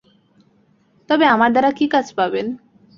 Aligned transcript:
তবে 1.09 1.25
আমার 1.25 1.49
দ্বারা 1.51 1.71
কী 1.71 1.85
কাজ 1.93 2.05
পাবেন? 2.17 2.45